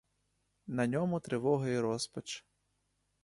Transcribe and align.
На 0.67 0.87
ньому 0.87 1.19
тривога 1.19 1.67
й 1.69 1.79
розпач. 1.79 2.45